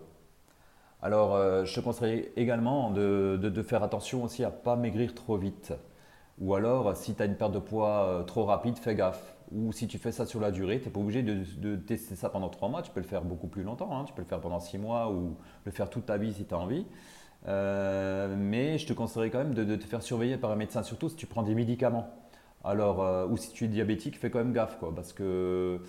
Alors, 1.05 1.35
euh, 1.35 1.65
je 1.65 1.75
te 1.75 1.79
conseille 1.81 2.31
également 2.35 2.89
de, 2.89 3.63
faire 3.63 3.83
attention 3.83 4.23
aussi 4.23 4.43
à 4.43 4.47
ne 4.47 4.55
pas 4.55 4.75
maigrir 4.75 5.13
trop 5.13 5.37
vite. 5.37 5.71
Ou 6.39 6.55
alors, 6.55 6.95
si 6.97 7.13
tu 7.13 7.21
as 7.21 7.25
une 7.25 7.35
perte 7.35 7.53
de 7.53 7.59
poids 7.59 8.05
euh, 8.05 8.23
trop 8.23 8.45
rapide, 8.45 8.77
fais 8.77 8.95
gaffe. 8.95 9.35
Ou 9.51 9.71
si 9.71 9.87
tu 9.87 9.99
fais 9.99 10.11
ça 10.11 10.25
sur 10.25 10.39
la 10.39 10.49
durée, 10.49 10.79
tu 10.79 10.85
n'es 10.85 10.91
pas 10.91 10.99
obligé 10.99 11.21
de, 11.21 11.75
tester 11.75 12.15
ça 12.15 12.29
pendant 12.29 12.49
trois 12.49 12.69
mois. 12.69 12.81
Tu 12.81 12.91
peux 12.91 13.01
le 13.01 13.05
faire 13.05 13.21
beaucoup 13.21 13.47
plus 13.47 13.61
longtemps. 13.61 13.95
Hein. 13.95 14.05
Tu 14.05 14.13
peux 14.13 14.23
le 14.23 14.27
faire 14.27 14.41
pendant 14.41 14.59
six 14.59 14.79
mois 14.79 15.11
ou 15.11 15.37
le 15.65 15.71
faire 15.71 15.91
toute 15.91 16.07
ta 16.07 16.17
vie 16.17 16.33
si 16.33 16.45
tu 16.45 16.53
as 16.55 16.57
envie. 16.57 16.87
Euh, 17.47 18.35
mais 18.35 18.79
je 18.79 18.87
te 18.87 18.93
conseillerais 18.93 19.29
quand 19.29 19.37
même 19.37 19.53
de, 19.53 19.75
te 19.75 19.85
faire 19.85 20.01
surveiller 20.01 20.37
par 20.37 20.49
un 20.51 20.55
médecin, 20.55 20.81
surtout 20.81 21.09
si 21.09 21.15
tu 21.15 21.27
prends 21.27 21.43
des 21.43 21.53
médicaments. 21.53 22.09
Alors, 22.63 23.29
ou 23.29 23.37
si 23.37 23.51
tu 23.53 23.65
es 23.65 23.67
diabétique, 23.67 24.17
fais 24.17 24.31
quand 24.31 24.39
même 24.39 24.53
gaffe, 24.53 24.79
quoi, 24.79 24.93
parce 24.95 25.13
que 25.13 25.79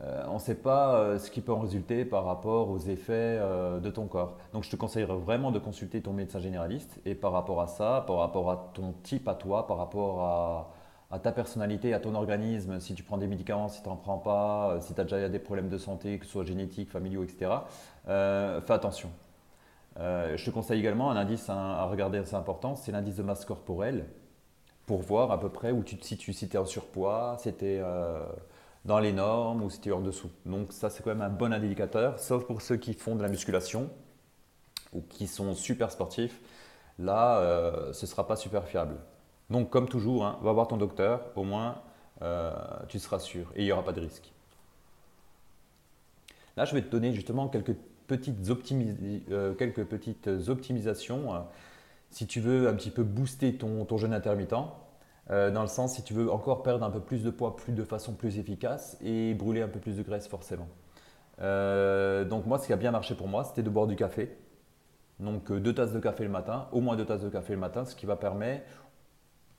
euh, 0.00 0.24
on 0.28 0.34
ne 0.34 0.38
sait 0.38 0.56
pas 0.56 0.96
euh, 0.96 1.18
ce 1.18 1.30
qui 1.30 1.40
peut 1.40 1.52
en 1.52 1.60
résulter 1.60 2.04
par 2.04 2.24
rapport 2.24 2.68
aux 2.68 2.78
effets 2.78 3.12
euh, 3.12 3.78
de 3.78 3.90
ton 3.90 4.06
corps. 4.06 4.36
Donc 4.52 4.64
je 4.64 4.70
te 4.70 4.76
conseillerais 4.76 5.16
vraiment 5.16 5.52
de 5.52 5.60
consulter 5.60 6.00
ton 6.00 6.12
médecin 6.12 6.40
généraliste 6.40 7.00
et 7.04 7.14
par 7.14 7.30
rapport 7.32 7.60
à 7.60 7.68
ça, 7.68 8.02
par 8.06 8.16
rapport 8.16 8.50
à 8.50 8.70
ton 8.74 8.92
type 9.04 9.28
à 9.28 9.34
toi, 9.34 9.66
par 9.66 9.76
rapport 9.76 10.24
à, 11.10 11.18
ta 11.22 11.30
personnalité, 11.30 11.94
à 11.94 12.00
ton 12.00 12.16
organisme, 12.16 12.80
si 12.80 12.92
tu 12.94 13.04
prends 13.04 13.18
des 13.18 13.28
médicaments, 13.28 13.68
si 13.68 13.80
tu 13.82 13.88
n'en 13.88 13.94
prends 13.94 14.18
pas, 14.18 14.80
si 14.80 14.94
tu 14.94 15.00
as 15.00 15.04
déjà 15.04 15.28
des 15.28 15.38
problèmes 15.38 15.68
de 15.68 15.78
santé, 15.78 16.18
que 16.18 16.26
ce 16.26 16.32
soit 16.32 16.42
génétiques, 16.42 16.90
familiaux, 16.90 17.22
etc., 17.22 17.52
fais 18.04 18.72
attention. 18.72 19.10
je 19.96 20.44
te 20.44 20.50
conseille 20.50 20.80
également 20.80 21.12
un 21.12 21.16
indice 21.16 21.48
à 21.48 21.84
regarder 21.84 22.18
assez 22.18 22.34
important, 22.34 22.74
c'est 22.74 22.90
l'indice 22.90 23.14
de 23.14 23.22
masse 23.22 23.44
corporelle 23.44 24.06
pour 24.86 25.02
voir 25.02 25.30
à 25.30 25.38
peu 25.38 25.50
près 25.50 25.70
où 25.70 25.84
tu 25.84 25.96
te 25.96 26.04
situes, 26.04 26.32
si 26.32 26.48
tu 26.48 26.56
es 26.56 26.58
en 26.58 26.66
surpoids, 26.66 27.36
si 27.38 27.54
tu 27.54 27.64
es 27.64 27.82
dans 28.84 28.98
les 28.98 29.12
normes 29.12 29.62
ou 29.62 29.70
si 29.70 29.80
tu 29.80 29.88
es 29.88 29.92
en 29.92 30.00
dessous. 30.00 30.30
Donc 30.44 30.72
ça, 30.72 30.90
c'est 30.90 31.02
quand 31.02 31.10
même 31.10 31.22
un 31.22 31.30
bon 31.30 31.52
indicateur, 31.52 32.18
sauf 32.18 32.44
pour 32.44 32.62
ceux 32.62 32.76
qui 32.76 32.94
font 32.94 33.16
de 33.16 33.22
la 33.22 33.28
musculation 33.28 33.90
ou 34.92 35.00
qui 35.00 35.26
sont 35.26 35.54
super 35.54 35.90
sportifs. 35.90 36.40
Là, 36.98 37.38
euh, 37.38 37.92
ce 37.92 38.06
ne 38.06 38.08
sera 38.08 38.26
pas 38.26 38.36
super 38.36 38.64
fiable. 38.66 38.96
Donc 39.50 39.70
comme 39.70 39.88
toujours, 39.88 40.24
hein, 40.24 40.38
va 40.42 40.52
voir 40.52 40.68
ton 40.68 40.76
docteur, 40.76 41.22
au 41.34 41.44
moins 41.44 41.82
euh, 42.22 42.52
tu 42.88 42.98
seras 42.98 43.18
sûr 43.18 43.50
et 43.56 43.62
il 43.62 43.64
n'y 43.64 43.72
aura 43.72 43.84
pas 43.84 43.92
de 43.92 44.00
risque. 44.00 44.32
Là, 46.56 46.64
je 46.64 46.74
vais 46.74 46.82
te 46.82 46.88
donner 46.88 47.12
justement 47.12 47.48
quelques 47.48 47.74
petites, 48.06 48.38
euh, 49.30 49.54
quelques 49.54 49.84
petites 49.84 50.28
optimisations 50.48 51.44
si 52.10 52.28
tu 52.28 52.38
veux 52.38 52.68
un 52.68 52.74
petit 52.74 52.90
peu 52.90 53.02
booster 53.02 53.54
ton, 53.54 53.84
ton 53.84 53.98
jeûne 53.98 54.14
intermittent. 54.14 54.54
Euh, 55.30 55.50
dans 55.50 55.62
le 55.62 55.68
sens 55.68 55.94
si 55.94 56.02
tu 56.02 56.12
veux 56.12 56.30
encore 56.30 56.62
perdre 56.62 56.84
un 56.84 56.90
peu 56.90 57.00
plus 57.00 57.22
de 57.22 57.30
poids 57.30 57.56
plus 57.56 57.72
de 57.72 57.82
façon 57.82 58.12
plus 58.12 58.38
efficace 58.38 58.98
et 59.02 59.32
brûler 59.32 59.62
un 59.62 59.68
peu 59.68 59.80
plus 59.80 59.96
de 59.96 60.02
graisse 60.02 60.28
forcément. 60.28 60.68
Euh, 61.40 62.24
donc 62.24 62.46
moi, 62.46 62.58
ce 62.58 62.66
qui 62.66 62.72
a 62.72 62.76
bien 62.76 62.90
marché 62.90 63.14
pour 63.14 63.28
moi, 63.28 63.44
c'était 63.44 63.62
de 63.62 63.70
boire 63.70 63.86
du 63.86 63.96
café. 63.96 64.36
Donc 65.20 65.50
euh, 65.50 65.60
deux 65.60 65.74
tasses 65.74 65.92
de 65.92 66.00
café 66.00 66.24
le 66.24 66.30
matin, 66.30 66.68
au 66.72 66.80
moins 66.80 66.96
deux 66.96 67.06
tasses 67.06 67.22
de 67.22 67.28
café 67.28 67.54
le 67.54 67.60
matin, 67.60 67.84
ce 67.84 67.94
qui 67.94 68.06
va 68.06 68.16
permettre, 68.16 68.64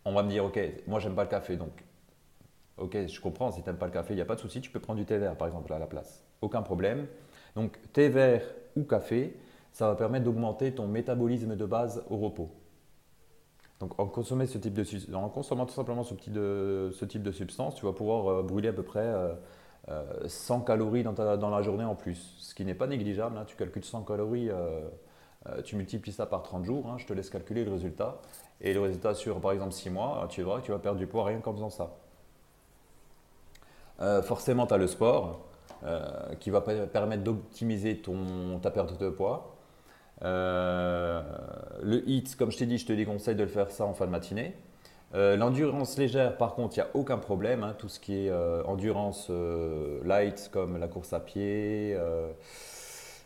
on 0.03 0.13
va 0.13 0.21
me 0.23 0.29
dire, 0.29 0.45
ok, 0.45 0.59
moi 0.87 0.99
j'aime 0.99 1.15
pas 1.15 1.23
le 1.23 1.29
café, 1.29 1.55
donc 1.55 1.83
ok, 2.77 3.07
je 3.07 3.21
comprends, 3.21 3.51
si 3.51 3.61
tu 3.61 3.69
n'aimes 3.69 3.77
pas 3.77 3.85
le 3.85 3.91
café, 3.93 4.13
il 4.13 4.17
n'y 4.17 4.21
a 4.21 4.25
pas 4.25 4.35
de 4.35 4.41
souci, 4.41 4.61
tu 4.61 4.69
peux 4.69 4.79
prendre 4.81 4.99
du 4.99 5.05
thé 5.05 5.17
vert 5.17 5.35
par 5.35 5.47
exemple 5.47 5.71
à 5.73 5.79
la 5.79 5.87
place, 5.87 6.23
aucun 6.41 6.61
problème. 6.61 7.07
Donc 7.55 7.79
thé 7.93 8.09
vert 8.09 8.43
ou 8.75 8.83
café, 8.83 9.37
ça 9.71 9.87
va 9.87 9.95
permettre 9.95 10.25
d'augmenter 10.25 10.73
ton 10.73 10.87
métabolisme 10.87 11.55
de 11.55 11.65
base 11.65 12.03
au 12.09 12.17
repos. 12.17 12.49
Donc 13.85 13.99
en, 13.99 14.07
consommant 14.07 15.65
tout 15.67 15.73
simplement 15.73 16.03
ce, 16.03 16.15
type 16.15 16.33
de 16.33 17.31
substance, 17.31 17.75
tu 17.75 17.85
vas 17.85 17.93
pouvoir 17.93 18.27
euh, 18.27 18.41
brûler 18.41 18.69
à 18.69 18.73
peu 18.73 18.81
près 18.81 19.13
100 19.85 19.91
euh, 19.91 20.57
euh, 20.57 20.65
calories 20.65 21.03
dans, 21.03 21.13
dans, 21.13 21.49
la 21.51 21.61
journée 21.61 21.83
en 21.83 21.93
plus, 21.93 22.35
ce 22.39 22.55
qui 22.55 22.65
n'est 22.65 22.73
pas 22.73 22.87
négligeable. 22.87 23.37
Hein. 23.37 23.43
Tu 23.45 23.55
calcules 23.55 23.83
100 23.83 24.01
calories, 24.01 24.49
tu 25.63 25.75
multiplies 25.75 26.13
ça 26.13 26.25
par 26.25 26.41
30 26.41 26.65
jours, 26.65 26.87
hein. 26.87 26.95
je 26.97 27.05
te 27.05 27.13
laisse 27.13 27.29
calculer 27.29 27.63
le 27.63 27.73
résultat. 27.73 28.17
Et 28.59 28.73
le 28.73 28.81
résultat 28.81 29.13
sur 29.13 29.39
par 29.39 29.51
exemple 29.51 29.73
6 29.73 29.91
mois, 29.91 30.25
tu 30.29 30.41
verras 30.41 30.61
que 30.61 30.65
tu 30.65 30.71
vas 30.71 30.79
perdre 30.79 30.97
du 30.97 31.05
poids 31.05 31.25
rien 31.25 31.39
qu'en 31.39 31.53
faisant 31.53 31.69
ça. 31.69 31.91
forcément, 34.23 34.65
tu 34.65 34.73
as 34.73 34.77
le 34.77 34.87
sport 34.87 35.41
qui 36.39 36.49
va 36.49 36.61
permettre 36.61 37.21
d'optimiser 37.21 38.01
ta 38.63 38.71
perte 38.71 38.99
de 38.99 39.09
poids. 39.11 39.54
Euh, 40.23 41.21
le 41.83 42.07
HIT, 42.07 42.35
comme 42.37 42.51
je 42.51 42.57
t'ai 42.57 42.65
dit, 42.65 42.77
je 42.77 42.85
te 42.85 42.93
déconseille 42.93 43.35
de 43.35 43.43
le 43.43 43.49
faire 43.49 43.71
ça 43.71 43.85
en 43.85 43.93
fin 43.93 44.05
de 44.05 44.11
matinée. 44.11 44.55
Euh, 45.13 45.35
l'endurance 45.35 45.97
légère, 45.97 46.37
par 46.37 46.55
contre, 46.55 46.77
il 46.77 46.81
n'y 46.81 46.87
a 46.87 46.89
aucun 46.93 47.17
problème. 47.17 47.63
Hein. 47.63 47.75
tout 47.77 47.89
ce 47.89 47.99
qui 47.99 48.13
est 48.13 48.29
euh, 48.29 48.63
endurance 48.63 49.31
light, 50.03 50.49
comme 50.51 50.77
la 50.77 50.87
course 50.87 51.13
à 51.13 51.19
pied, 51.19 51.97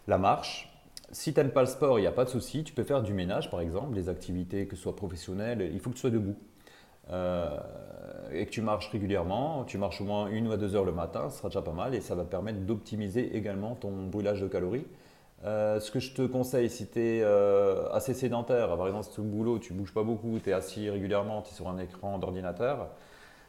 la 0.08 0.18
marche. 0.18 0.66
Si 1.12 1.34
tu 1.34 1.40
n'aimes 1.40 1.52
pas 1.52 1.62
le 1.62 1.68
sport, 1.68 1.98
il 1.98 2.04
n'y 2.04 2.08
a 2.08 2.12
pas 2.12 2.26
de 2.26 2.30
souci. 2.30 2.64
Tu 2.64 2.74
peux 2.74 2.84
faire 2.84 3.02
du 3.02 3.14
ménage, 3.14 3.50
par 3.50 3.62
exemple, 3.62 3.94
des 3.96 4.10
activités, 4.10 4.68
que 4.68 4.76
ce 4.76 4.84
soit 4.84 4.96
professionnelles. 4.96 5.70
Il 5.74 5.80
faut 5.80 5.90
que 5.90 5.96
tu 5.96 6.02
sois 6.02 6.10
debout. 6.10 6.36
et 8.32 8.46
que 8.46 8.52
tu 8.52 8.62
marches 8.62 8.90
régulièrement. 8.90 9.64
Tu 9.66 9.78
marches 9.78 10.02
au 10.02 10.06
moins 10.06 10.28
une 10.28 10.48
ou 10.48 10.56
deux 10.58 10.76
heures 10.76 10.86
le 10.86 10.92
matin, 10.92 11.30
ce 11.30 11.38
sera 11.38 11.50
déjà 11.50 11.62
pas 11.62 11.72
mal. 11.72 11.96
Et 11.96 12.02
ça 12.02 12.14
va 12.14 12.24
permettre 12.26 12.60
d'optimiser 12.60 13.36
également 13.36 13.76
ton 13.76 14.08
brûlage 14.08 14.42
de 14.42 14.48
calories. 14.48 14.86
Euh, 15.46 15.80
ce 15.80 15.90
que 15.90 16.00
je 16.00 16.14
te 16.14 16.22
conseille, 16.24 16.70
si 16.70 16.88
tu 16.88 17.00
es 17.00 17.22
euh, 17.24 17.90
assez 17.92 18.14
sédentaire, 18.14 18.76
par 18.76 18.88
exemple, 18.88 19.08
si 19.10 19.20
au 19.20 19.24
boulot, 19.24 19.60
tu 19.60 19.74
bouges 19.74 19.94
pas 19.94 20.04
beaucoup, 20.04 20.38
tu 20.44 20.50
es 20.50 20.54
assis 20.54 20.90
régulièrement, 20.90 21.42
tu 21.42 21.52
es 21.52 21.54
sur 21.54 21.70
un 21.70 21.78
écran 21.78 22.20
d'ordinateur, 22.20 22.90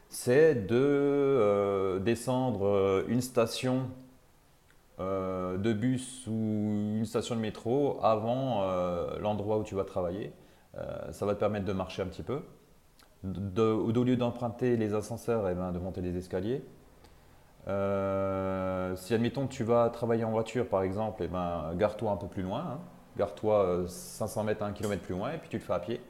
c'est 0.08 0.54
de 0.54 0.76
euh, 0.76 1.98
descendre 1.98 3.04
une 3.08 3.20
station 3.20 3.88
de 4.98 5.72
bus 5.72 6.26
ou 6.26 6.32
une 6.98 7.06
station 7.06 7.34
de 7.34 7.40
métro 7.40 7.98
avant 8.02 8.66
l'endroit 9.18 9.56
où 9.56 9.64
tu 9.64 9.74
vas 9.74 9.84
travailler. 9.84 10.30
ça 11.10 11.24
va 11.24 11.34
te 11.34 11.40
permettre 11.40 11.64
de 11.64 11.72
marcher 11.72 12.02
un 12.02 12.06
petit 12.06 12.22
peu. 12.22 12.42
au 13.24 14.04
lieu 14.04 14.16
d'emprunter 14.16 14.76
les 14.76 14.92
ascenseurs, 14.92 15.48
et 15.48 15.52
eh 15.52 15.54
ben, 15.54 15.72
de 15.72 15.78
monter 15.78 16.02
les 16.02 16.18
escaliers. 16.18 16.62
Euh, 17.68 18.96
si 18.96 19.14
admettons 19.14 19.46
tu 19.46 19.64
vas 19.64 19.90
travailler 19.90 20.24
en 20.24 20.30
voiture 20.30 20.66
par 20.68 20.82
exemple, 20.82 21.22
eh 21.24 21.28
ben, 21.28 21.74
gare-toi 21.76 22.10
un 22.10 22.16
peu 22.16 22.26
plus 22.26 22.42
loin, 22.42 22.60
hein. 22.60 22.78
gare-toi 23.18 23.84
500 23.86 24.40
euh, 24.40 24.44
mètres 24.44 24.62
à 24.62 24.66
1 24.66 24.72
km 24.72 25.02
plus 25.02 25.14
loin 25.14 25.32
et 25.32 25.38
puis 25.38 25.48
tu 25.48 25.58
le 25.58 25.62
fais 25.62 25.72
à 25.72 25.78
pied. 25.78 26.00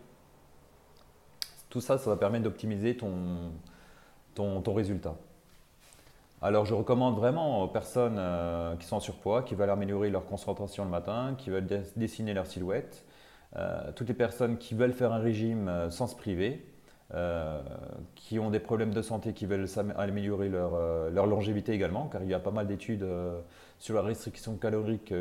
Tout 1.68 1.80
ça, 1.80 1.98
ça 1.98 2.10
va 2.10 2.16
permettre 2.16 2.44
d'optimiser 2.44 2.96
ton, 2.96 3.52
ton, 4.34 4.60
ton, 4.60 4.74
résultat. 4.74 5.14
Alors 6.42 6.64
je 6.64 6.74
recommande 6.74 7.16
vraiment 7.16 7.62
aux 7.62 7.68
personnes 7.68 8.16
euh, 8.18 8.76
qui 8.76 8.86
sont 8.86 8.96
en 8.96 9.00
surpoids, 9.00 9.42
qui 9.42 9.54
veulent 9.54 9.70
améliorer 9.70 10.10
leur 10.10 10.26
concentration 10.26 10.84
le 10.84 10.90
matin, 10.90 11.34
qui 11.36 11.50
veulent 11.50 11.66
dessiner 11.96 12.32
leur 12.34 12.46
silhouette, 12.46 13.04
toutes 13.96 14.06
les 14.06 14.14
personnes 14.14 14.58
qui 14.58 14.76
veulent 14.76 14.92
faire 14.92 15.12
un 15.12 15.18
régime 15.18 15.90
sans 15.90 16.06
se 16.06 16.14
priver, 16.14 16.69
euh, 17.12 17.60
qui 18.14 18.38
ont 18.38 18.50
des 18.50 18.60
problèmes 18.60 18.94
de 18.94 19.02
santé, 19.02 19.32
qui 19.32 19.44
veulent 19.44 19.66
améliorer 19.96 20.48
leur, 20.48 20.74
euh, 20.74 21.10
leur 21.10 21.26
longévité 21.26 21.72
également, 21.72 22.06
car 22.06 22.22
il 22.22 22.28
y 22.28 22.34
a 22.34 22.38
pas 22.38 22.52
mal 22.52 22.68
d'études 22.68 23.02
euh, 23.02 23.40
sur 23.80 23.96
la 23.96 24.02
restriction 24.02 24.54
calorique 24.56 25.12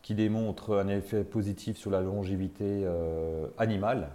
qui 0.00 0.14
démontrent 0.14 0.78
un 0.78 0.88
effet 0.88 1.24
positif 1.24 1.76
sur 1.76 1.90
la 1.90 2.00
longévité 2.00 2.86
animale. 3.58 4.08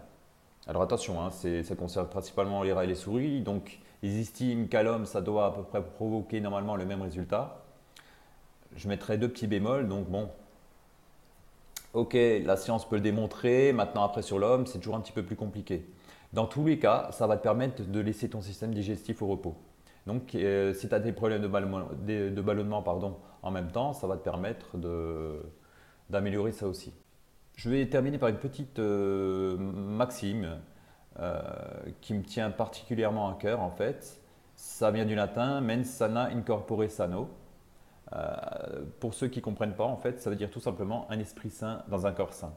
Alors 0.67 0.81
attention, 0.81 1.21
hein, 1.21 1.29
ça 1.31 1.75
concerne 1.75 2.07
principalement 2.07 2.63
les 2.63 2.73
rats 2.73 2.85
et 2.85 2.87
les 2.87 2.95
souris, 2.95 3.41
donc 3.41 3.79
ils 4.01 4.19
estiment 4.19 4.67
qu'à 4.67 4.81
l'homme, 4.81 5.05
ça 5.05 5.21
doit 5.21 5.47
à 5.47 5.51
peu 5.51 5.63
près 5.63 5.83
provoquer 5.83 6.41
normalement 6.41 6.75
le 6.75 6.85
même 6.85 7.01
résultat. 7.01 7.63
Je 8.75 8.87
mettrai 8.87 9.17
deux 9.17 9.29
petits 9.29 9.47
bémols, 9.47 9.87
donc 9.87 10.07
bon, 10.07 10.29
ok, 11.93 12.13
la 12.13 12.55
science 12.55 12.87
peut 12.87 12.95
le 12.95 13.01
démontrer, 13.01 13.73
maintenant 13.73 14.03
après 14.03 14.21
sur 14.21 14.39
l'homme, 14.39 14.67
c'est 14.67 14.79
toujours 14.79 14.95
un 14.95 15.01
petit 15.01 15.11
peu 15.11 15.23
plus 15.23 15.35
compliqué. 15.35 15.85
Dans 16.33 16.45
tous 16.45 16.65
les 16.65 16.77
cas, 16.77 17.09
ça 17.11 17.25
va 17.25 17.37
te 17.37 17.43
permettre 17.43 17.83
de 17.83 17.99
laisser 17.99 18.29
ton 18.29 18.41
système 18.41 18.73
digestif 18.73 19.21
au 19.21 19.27
repos. 19.27 19.55
Donc, 20.05 20.35
euh, 20.35 20.73
si 20.73 20.87
tu 20.87 20.93
as 20.93 20.99
des 20.99 21.11
problèmes 21.11 21.41
de 21.41 22.41
ballonnement, 22.41 22.81
pardon, 22.83 23.17
en 23.41 23.51
même 23.51 23.71
temps, 23.71 23.93
ça 23.93 24.07
va 24.07 24.15
te 24.15 24.23
permettre 24.23 24.77
d'améliorer 26.09 26.51
ça 26.51 26.67
aussi. 26.67 26.93
Je 27.55 27.69
vais 27.69 27.85
terminer 27.87 28.17
par 28.17 28.29
une 28.29 28.37
petite 28.37 28.79
euh, 28.79 29.57
maxime 29.57 30.59
euh, 31.19 31.41
qui 32.01 32.13
me 32.13 32.23
tient 32.23 32.51
particulièrement 32.51 33.29
à 33.29 33.33
cœur 33.33 33.59
en 33.59 33.71
fait. 33.71 34.21
Ça 34.55 34.91
vient 34.91 35.05
du 35.05 35.15
latin 35.15 35.61
mens 35.61 35.83
sana 35.83 36.25
incorpore 36.27 36.89
sano. 36.89 37.29
pour 38.99 39.13
ceux 39.13 39.27
qui 39.27 39.39
ne 39.39 39.43
comprennent 39.43 39.75
pas, 39.75 39.85
en 39.85 39.97
fait, 39.97 40.21
ça 40.21 40.29
veut 40.29 40.35
dire 40.35 40.49
tout 40.49 40.61
simplement 40.61 41.05
un 41.09 41.19
esprit 41.19 41.49
sain 41.49 41.83
dans 41.87 42.05
un 42.05 42.11
corps 42.11 42.33
sain. 42.33 42.53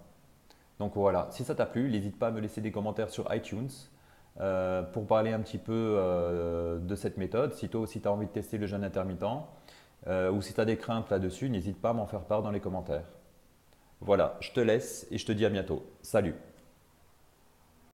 Donc 0.78 0.92
voilà, 0.94 1.28
si 1.30 1.44
ça 1.44 1.54
t'a 1.54 1.66
plu, 1.66 1.90
n'hésite 1.90 2.18
pas 2.18 2.28
à 2.28 2.30
me 2.30 2.40
laisser 2.40 2.60
des 2.60 2.72
commentaires 2.72 3.10
sur 3.10 3.32
iTunes 3.34 3.70
euh, 4.40 4.82
pour 4.82 5.06
parler 5.06 5.32
un 5.32 5.40
petit 5.40 5.58
peu 5.58 5.72
euh, 5.72 6.78
de 6.78 6.94
cette 6.94 7.18
méthode. 7.18 7.52
Si 7.54 7.68
toi 7.68 7.82
aussi 7.82 8.00
tu 8.00 8.08
as 8.08 8.12
envie 8.12 8.26
de 8.26 8.32
tester 8.32 8.58
le 8.58 8.66
jeûne 8.66 8.84
intermittent 8.84 9.24
euh, 10.06 10.30
ou 10.32 10.42
si 10.42 10.54
tu 10.54 10.60
as 10.60 10.64
des 10.64 10.76
craintes 10.76 11.10
là-dessus, 11.10 11.50
n'hésite 11.50 11.80
pas 11.80 11.90
à 11.90 11.92
m'en 11.92 12.06
faire 12.06 12.22
part 12.22 12.42
dans 12.42 12.50
les 12.50 12.60
commentaires. 12.60 13.06
Voilà, 14.00 14.36
je 14.40 14.50
te 14.50 14.60
laisse 14.60 15.06
et 15.10 15.18
je 15.18 15.26
te 15.26 15.32
dis 15.32 15.44
à 15.44 15.50
bientôt. 15.50 15.86
Salut 16.02 16.34